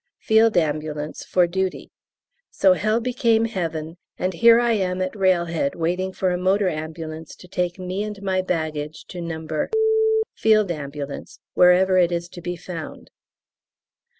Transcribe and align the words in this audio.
Field 0.17 0.57
Ambulance 0.57 1.23
for 1.23 1.45
duty," 1.45 1.91
so 2.49 2.73
hell 2.73 2.99
became 2.99 3.45
heaven, 3.45 3.97
and 4.17 4.33
here 4.33 4.59
I 4.59 4.71
am 4.71 4.99
at 4.99 5.15
railhead 5.15 5.75
waiting 5.75 6.11
for 6.11 6.31
a 6.31 6.39
motor 6.39 6.69
ambulance 6.69 7.35
to 7.35 7.47
take 7.47 7.77
me 7.77 8.03
and 8.03 8.19
my 8.23 8.41
baggage 8.41 9.05
to 9.09 9.21
No. 9.21 9.45
F.A. 9.45 11.25
wherever 11.53 11.99
it 11.99 12.11
is 12.11 12.29
to 12.29 12.41
be 12.41 12.55
found. 12.55 13.11